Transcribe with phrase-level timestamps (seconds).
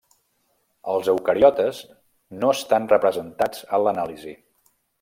[0.93, 1.81] Els eucariotes
[2.45, 4.35] no estan representats en l'anàlisi.